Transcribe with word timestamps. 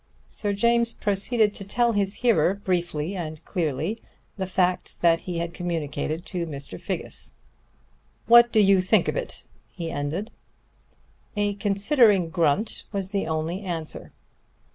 Sir 0.31 0.51
James 0.51 0.93
proceeded 0.93 1.53
to 1.53 1.63
tell 1.63 1.91
his 1.91 2.15
hearer, 2.25 2.55
briefly 2.55 3.15
and 3.15 3.39
clearly, 3.45 4.01
the 4.35 4.47
facts 4.47 4.95
that 4.95 5.19
he 5.29 5.37
had 5.37 5.53
communicated 5.53 6.25
to 6.25 6.47
Mr. 6.47 6.81
Figgis. 6.81 7.33
"What 8.25 8.51
do 8.51 8.59
you 8.59 8.81
think 8.81 9.07
of 9.07 9.15
it?" 9.15 9.45
he 9.75 9.91
ended. 9.91 10.31
A 11.37 11.53
considering 11.53 12.31
grunt 12.31 12.85
was 12.91 13.11
the 13.11 13.27
only 13.27 13.61
answer. 13.61 14.11